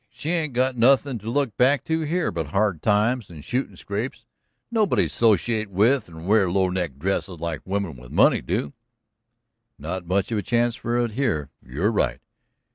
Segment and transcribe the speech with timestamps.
[0.09, 4.25] She ain't got nothing to look back to here but hard times and shootin' scrapes
[4.71, 8.73] nobody to 'sociate with and wear low neckid dresses like women with money want to."
[9.77, 12.19] "Not much chance for it here you're right."